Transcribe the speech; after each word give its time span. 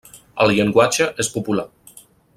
El 0.45 0.53
llenguatge 0.59 1.09
és 1.25 1.29
popular. 1.37 1.67